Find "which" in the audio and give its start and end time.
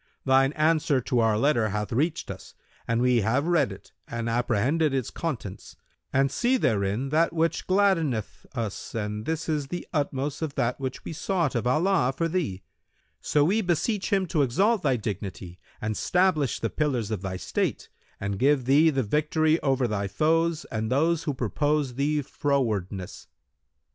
7.33-7.67, 10.79-11.05